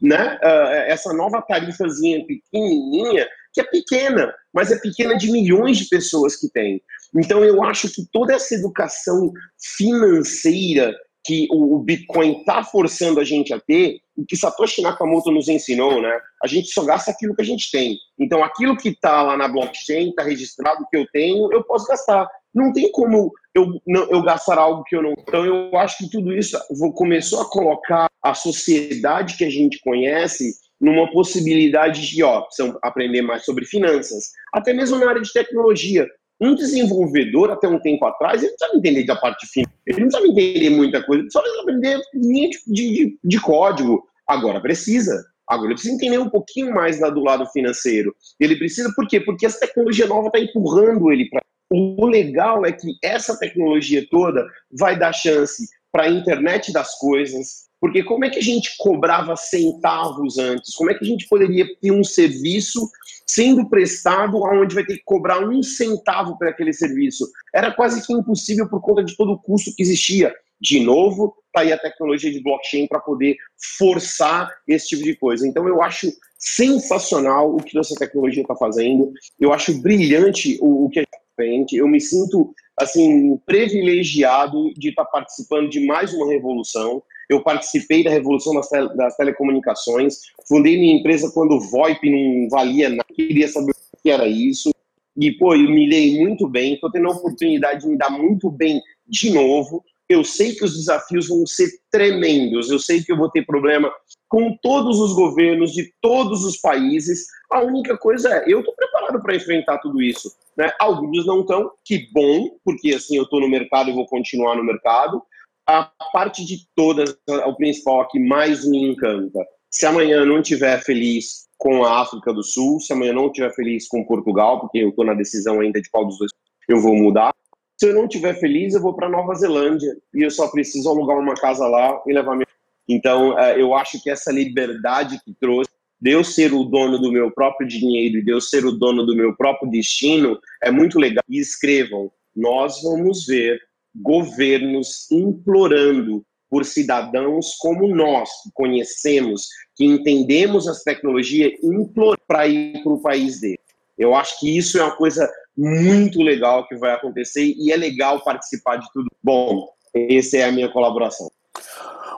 né, 0.01 0.37
uh, 0.43 0.91
essa 0.91 1.11
nova 1.13 1.41
tarifazinha 1.41 2.23
pequenininha, 2.25 3.27
que 3.53 3.61
é 3.61 3.63
pequena, 3.63 4.33
mas 4.53 4.71
é 4.71 4.77
pequena 4.77 5.17
de 5.17 5.31
milhões 5.31 5.77
de 5.77 5.87
pessoas 5.87 6.35
que 6.35 6.49
tem. 6.51 6.81
Então, 7.15 7.43
eu 7.43 7.63
acho 7.63 7.89
que 7.89 8.05
toda 8.11 8.33
essa 8.33 8.53
educação 8.53 9.31
financeira 9.77 10.93
que 11.25 11.47
o, 11.49 11.79
Bitcoin 11.79 12.39
está 12.39 12.63
forçando 12.63 13.19
a 13.19 13.23
gente 13.23 13.51
a 13.51 13.59
ter, 13.59 13.97
o 14.15 14.23
que 14.23 14.37
Satoshi 14.37 14.81
Nakamoto 14.81 15.31
nos 15.31 15.49
ensinou, 15.49 15.99
né? 15.99 16.19
A 16.43 16.47
gente 16.47 16.69
só 16.69 16.85
gasta 16.85 17.09
aquilo 17.09 17.35
que 17.35 17.41
a 17.41 17.45
gente 17.45 17.69
tem. 17.71 17.97
Então, 18.19 18.43
aquilo 18.43 18.77
que 18.77 18.89
está 18.89 19.23
lá 19.23 19.35
na 19.35 19.47
blockchain, 19.47 20.09
está 20.09 20.23
registrado, 20.23 20.85
que 20.89 20.97
eu 20.97 21.05
tenho, 21.11 21.51
eu 21.51 21.63
posso 21.63 21.87
gastar. 21.87 22.29
Não 22.53 22.71
tem 22.71 22.91
como 22.91 23.31
eu, 23.55 23.81
não, 23.87 24.03
eu 24.11 24.21
gastar 24.21 24.59
algo 24.59 24.83
que 24.83 24.95
eu 24.95 25.01
não. 25.01 25.13
Então, 25.17 25.43
eu 25.43 25.75
acho 25.77 25.97
que 25.97 26.09
tudo 26.09 26.31
isso 26.31 26.57
começou 26.93 27.41
a 27.41 27.49
colocar 27.49 28.07
a 28.23 28.33
sociedade 28.35 29.35
que 29.35 29.43
a 29.43 29.49
gente 29.49 29.79
conhece 29.81 30.53
numa 30.79 31.11
possibilidade 31.11 32.07
de, 32.07 32.21
ó, 32.21 32.45
aprender 32.83 33.21
mais 33.21 33.43
sobre 33.43 33.65
finanças, 33.65 34.31
até 34.53 34.73
mesmo 34.73 34.99
na 34.99 35.09
área 35.09 35.21
de 35.21 35.33
tecnologia. 35.33 36.07
Um 36.39 36.53
desenvolvedor, 36.53 37.51
até 37.51 37.67
um 37.67 37.79
tempo 37.79 38.05
atrás, 38.05 38.41
ele 38.41 38.51
não 38.51 38.57
precisava 38.57 38.77
entender 38.77 39.05
da 39.05 39.15
parte 39.15 39.47
final, 39.47 39.71
ele 39.87 39.99
não 40.01 40.07
precisava 40.09 40.27
entender 40.27 40.69
muita 40.69 41.03
coisa, 41.03 41.25
só 41.29 41.39
precisava 41.39 41.63
aprender 41.63 42.01
linha 42.13 42.49
de, 42.49 42.59
de, 42.67 43.19
de 43.23 43.41
código. 43.41 44.03
Agora 44.27 44.59
precisa. 44.59 45.23
Agora 45.47 45.67
ele 45.67 45.75
precisa 45.75 45.93
entender 45.93 46.17
um 46.17 46.29
pouquinho 46.29 46.73
mais 46.73 46.99
lá 46.99 47.09
do 47.09 47.23
lado 47.23 47.45
financeiro. 47.47 48.15
Ele 48.39 48.55
precisa, 48.55 48.91
por 48.95 49.07
quê? 49.07 49.21
Porque 49.21 49.45
essa 49.45 49.59
tecnologia 49.59 50.07
nova 50.07 50.27
está 50.27 50.39
empurrando 50.39 51.11
ele 51.11 51.29
para. 51.29 51.41
O 51.71 52.05
legal 52.05 52.65
é 52.65 52.71
que 52.71 52.95
essa 53.03 53.37
tecnologia 53.37 54.05
toda 54.09 54.45
vai 54.71 54.97
dar 54.97 55.13
chance 55.13 55.67
para 55.91 56.03
a 56.03 56.09
internet 56.09 56.71
das 56.71 56.97
coisas, 56.97 57.64
porque 57.79 58.03
como 58.03 58.25
é 58.25 58.29
que 58.29 58.39
a 58.39 58.43
gente 58.43 58.75
cobrava 58.77 59.35
centavos 59.35 60.37
antes? 60.37 60.73
Como 60.75 60.89
é 60.89 60.93
que 60.93 61.03
a 61.03 61.07
gente 61.07 61.27
poderia 61.27 61.65
ter 61.79 61.91
um 61.91 62.03
serviço 62.03 62.89
sendo 63.27 63.67
prestado 63.69 64.41
onde 64.43 64.75
vai 64.75 64.85
ter 64.85 64.97
que 64.97 65.03
cobrar 65.03 65.39
um 65.39 65.61
centavo 65.61 66.37
para 66.37 66.49
aquele 66.49 66.73
serviço? 66.73 67.25
Era 67.53 67.71
quase 67.71 68.05
que 68.05 68.13
impossível 68.13 68.69
por 68.69 68.81
conta 68.81 69.03
de 69.03 69.15
todo 69.15 69.33
o 69.33 69.41
custo 69.41 69.73
que 69.75 69.83
existia. 69.83 70.33
De 70.59 70.79
novo, 70.79 71.35
está 71.47 71.61
aí 71.61 71.73
a 71.73 71.77
tecnologia 71.77 72.31
de 72.31 72.41
blockchain 72.41 72.87
para 72.87 72.99
poder 72.99 73.35
forçar 73.77 74.49
esse 74.67 74.87
tipo 74.87 75.03
de 75.03 75.15
coisa. 75.15 75.47
Então, 75.47 75.67
eu 75.67 75.81
acho 75.81 76.11
sensacional 76.37 77.53
o 77.53 77.57
que 77.57 77.77
essa 77.77 77.95
tecnologia 77.95 78.41
está 78.41 78.55
fazendo. 78.55 79.11
Eu 79.39 79.51
acho 79.51 79.81
brilhante 79.81 80.57
o, 80.61 80.85
o 80.85 80.89
que 80.89 80.99
a 80.99 81.01
gente 81.01 81.25
frente. 81.35 81.75
Eu 81.75 81.87
me 81.87 81.99
sinto 81.99 82.53
assim 82.77 83.37
privilegiado 83.45 84.73
de 84.75 84.89
estar 84.89 85.05
tá 85.05 85.11
participando 85.11 85.69
de 85.69 85.85
mais 85.85 86.13
uma 86.13 86.27
revolução. 86.27 87.01
Eu 87.29 87.41
participei 87.41 88.03
da 88.03 88.09
revolução 88.09 88.53
das, 88.53 88.69
das 88.95 89.17
telecomunicações, 89.17 90.19
fundei 90.47 90.77
minha 90.77 90.95
empresa 90.95 91.31
quando 91.33 91.53
o 91.55 91.59
VoIP 91.59 92.09
não 92.09 92.49
valia 92.49 92.89
nada, 92.89 93.05
queria 93.15 93.47
saber 93.47 93.71
o 93.71 93.97
que 94.01 94.09
era 94.09 94.27
isso. 94.27 94.71
E, 95.17 95.31
pô, 95.31 95.55
eu 95.55 95.69
me 95.69 95.89
dei 95.89 96.19
muito 96.19 96.47
bem, 96.47 96.73
estou 96.73 96.91
tendo 96.91 97.07
a 97.07 97.13
oportunidade 97.13 97.81
de 97.81 97.87
me 97.87 97.97
dar 97.97 98.09
muito 98.09 98.51
bem 98.51 98.81
de 99.07 99.31
novo. 99.31 99.83
Eu 100.07 100.23
sei 100.23 100.53
que 100.53 100.63
os 100.63 100.75
desafios 100.75 101.29
vão 101.29 101.47
ser 101.47 101.69
tremendos, 101.89 102.69
eu 102.69 102.77
sei 102.77 103.01
que 103.01 103.11
eu 103.11 103.17
vou 103.17 103.29
ter 103.29 103.45
problema 103.45 103.91
com 104.27 104.57
todos 104.61 104.99
os 104.99 105.13
governos 105.13 105.71
de 105.71 105.93
todos 106.01 106.43
os 106.43 106.57
países. 106.57 107.25
A 107.51 107.61
única 107.61 107.97
coisa 107.97 108.33
é, 108.33 108.45
eu 108.47 108.59
estou 108.59 108.75
preparado 108.75 109.21
para 109.21 109.35
enfrentar 109.35 109.77
tudo 109.79 110.01
isso. 110.01 110.29
Né? 110.57 110.71
Alguns 110.79 111.25
não 111.25 111.41
estão, 111.41 111.71
que 111.83 112.09
bom, 112.11 112.57
porque 112.63 112.93
assim 112.93 113.17
eu 113.17 113.23
estou 113.23 113.39
no 113.39 113.49
mercado 113.49 113.89
e 113.89 113.93
vou 113.93 114.05
continuar 114.05 114.55
no 114.55 114.63
mercado 114.63 115.21
a 115.67 115.91
parte 116.13 116.45
de 116.45 116.67
todas, 116.75 117.17
o 117.27 117.55
principal 117.55 118.07
que 118.07 118.19
mais 118.19 118.67
me 118.67 118.91
encanta. 118.91 119.39
Se 119.71 119.85
amanhã 119.85 120.23
não 120.23 120.39
estiver 120.39 120.81
feliz 120.83 121.47
com 121.57 121.83
a 121.83 122.01
África 122.01 122.31
do 122.31 122.43
Sul, 122.43 122.79
se 122.79 122.93
amanhã 122.93 123.13
não 123.13 123.27
estiver 123.27 123.53
feliz 123.53 123.87
com 123.87 124.05
Portugal, 124.05 124.59
porque 124.59 124.77
eu 124.77 124.89
estou 124.89 125.03
na 125.03 125.13
decisão 125.13 125.59
ainda 125.59 125.81
de 125.81 125.89
qual 125.89 126.05
dos 126.05 126.17
dois 126.17 126.31
eu 126.67 126.79
vou 126.79 126.95
mudar. 126.95 127.33
Se 127.77 127.87
eu 127.89 127.93
não 127.93 128.05
estiver 128.05 128.39
feliz, 128.39 128.73
eu 128.73 128.81
vou 128.81 128.95
para 128.95 129.09
Nova 129.09 129.33
Zelândia 129.35 129.97
e 130.13 130.23
eu 130.23 130.31
só 130.31 130.47
preciso 130.49 130.89
alugar 130.89 131.17
uma 131.17 131.33
casa 131.33 131.67
lá 131.67 132.01
e 132.07 132.13
levar 132.13 132.35
minha. 132.35 132.45
Então, 132.87 133.37
é, 133.37 133.59
eu 133.59 133.73
acho 133.73 134.01
que 134.01 134.09
essa 134.09 134.31
liberdade 134.31 135.19
que 135.23 135.33
trouxe, 135.39 135.71
de 135.99 136.11
eu 136.11 136.23
ser 136.23 136.53
o 136.53 136.63
dono 136.63 136.99
do 136.99 137.11
meu 137.11 137.31
próprio 137.31 137.67
dinheiro 137.67 138.17
e 138.17 138.23
de 138.23 138.31
eu 138.31 138.41
ser 138.41 138.65
o 138.65 138.71
dono 138.71 139.05
do 139.05 139.15
meu 139.15 139.35
próprio 139.35 139.69
destino, 139.71 140.37
é 140.61 140.69
muito 140.69 140.99
legal. 140.99 141.23
E 141.29 141.39
escrevam: 141.39 142.11
nós 142.35 142.81
vamos 142.83 143.25
ver 143.25 143.59
governos 143.95 145.09
implorando 145.11 146.23
por 146.49 146.63
cidadãos 146.63 147.55
como 147.59 147.87
nós, 147.87 148.29
que 148.43 148.49
conhecemos, 148.53 149.47
que 149.75 149.85
entendemos 149.85 150.67
as 150.67 150.83
tecnologias, 150.83 151.53
implorar 151.63 152.19
para 152.27 152.47
ir 152.47 152.83
para 152.83 152.93
o 152.93 153.01
país 153.01 153.39
dele. 153.39 153.59
Eu 153.97 154.13
acho 154.13 154.39
que 154.39 154.57
isso 154.57 154.77
é 154.77 154.83
uma 154.83 154.95
coisa 154.95 155.29
muito 155.57 156.21
legal 156.21 156.67
que 156.67 156.75
vai 156.75 156.91
acontecer 156.91 157.53
e 157.57 157.71
é 157.71 157.77
legal 157.77 158.21
participar 158.23 158.77
de 158.77 158.87
tudo. 158.93 159.09
Bom, 159.23 159.67
essa 159.93 160.37
é 160.37 160.43
a 160.43 160.51
minha 160.51 160.69
colaboração. 160.69 161.31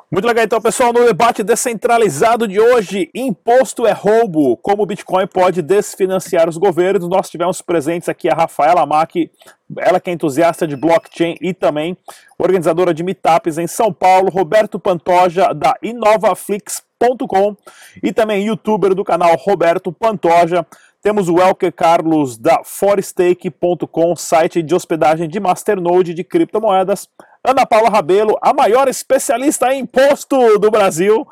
Muito 0.09 0.25
legal, 0.25 0.45
então, 0.45 0.61
pessoal, 0.61 0.93
no 0.93 1.05
debate 1.05 1.43
descentralizado 1.43 2.47
de 2.47 2.61
hoje, 2.61 3.09
imposto 3.13 3.85
é 3.85 3.91
roubo, 3.91 4.55
como 4.55 4.83
o 4.83 4.85
Bitcoin 4.85 5.27
pode 5.27 5.61
desfinanciar 5.61 6.47
os 6.47 6.55
governos. 6.55 7.09
Nós 7.09 7.29
tivemos 7.29 7.61
presentes 7.61 8.07
aqui 8.07 8.29
a 8.29 8.33
Rafaela 8.33 8.85
Mack, 8.85 9.29
ela 9.77 9.99
que 9.99 10.09
é 10.09 10.13
entusiasta 10.13 10.65
de 10.65 10.77
blockchain 10.77 11.35
e 11.41 11.53
também 11.53 11.97
organizadora 12.39 12.93
de 12.93 13.03
meetups 13.03 13.57
em 13.57 13.67
São 13.67 13.91
Paulo, 13.91 14.29
Roberto 14.29 14.79
Pantoja, 14.79 15.53
da 15.53 15.75
inovaflix.com 15.83 17.57
e 18.01 18.13
também 18.13 18.45
youtuber 18.45 18.95
do 18.95 19.03
canal 19.03 19.35
Roberto 19.35 19.91
Pantoja. 19.91 20.65
Temos 21.01 21.27
o 21.27 21.37
Elker 21.37 21.73
Carlos 21.73 22.37
da 22.37 22.61
forestake.com, 22.63 24.15
site 24.15 24.63
de 24.63 24.73
hospedagem 24.73 25.27
de 25.27 25.39
masternode 25.41 26.13
de 26.13 26.23
criptomoedas. 26.23 27.09
Ana 27.43 27.65
Paula 27.65 27.89
Rabelo, 27.89 28.37
a 28.41 28.53
maior 28.53 28.87
especialista 28.87 29.73
em 29.73 29.81
imposto 29.81 30.59
do 30.59 30.69
Brasil. 30.69 31.27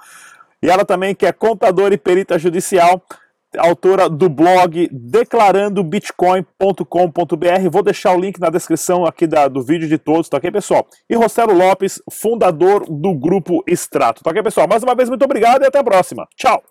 E 0.62 0.70
ela 0.70 0.86
também 0.86 1.14
que 1.14 1.26
é 1.26 1.32
contadora 1.32 1.94
e 1.94 1.98
perita 1.98 2.40
judicial, 2.40 3.02
autora 3.58 4.10
do 4.10 4.30
blog 4.30 4.90
declarandobitcoin.com.br. 4.92 7.70
Vou 7.72 7.84
deixar 7.84 8.16
o 8.16 8.20
link 8.20 8.40
na 8.40 8.50
descrição 8.50 9.06
aqui 9.06 9.28
da, 9.28 9.48
do 9.48 9.62
vídeo 9.62 9.88
de 9.88 9.98
todos, 9.98 10.30
tá 10.30 10.38
ok, 10.38 10.52
pessoal? 10.52 10.88
E 11.10 11.16
Rossello 11.16 11.54
Lopes, 11.54 12.02
fundador 12.12 12.86
do 12.90 13.14
grupo 13.14 13.64
Extrato, 13.68 14.24
tá 14.24 14.32
ok, 14.32 14.44
pessoal? 14.44 14.68
Mais 14.68 14.84
uma 14.84 14.96
vez, 14.96 15.10
muito 15.10 15.24
obrigado 15.24 15.64
e 15.64 15.66
até 15.66 15.80
a 15.80 15.84
próxima. 15.84 16.28
Tchau! 16.36 16.62